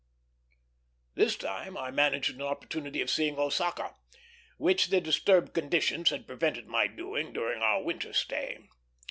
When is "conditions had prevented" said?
5.53-6.65